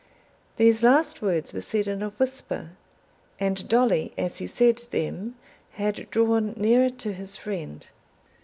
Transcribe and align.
These 0.57 0.81
last 0.81 1.21
words 1.21 1.53
were 1.53 1.61
said 1.61 1.85
in 1.87 2.01
a 2.01 2.09
whisper, 2.09 2.71
and 3.39 3.67
Dolly 3.69 4.15
as 4.17 4.39
he 4.39 4.47
said 4.47 4.79
them 4.89 5.35
had 5.73 6.09
drawn 6.09 6.53
nearer 6.57 6.89
to 6.89 7.13
his 7.13 7.37
friend. 7.37 7.87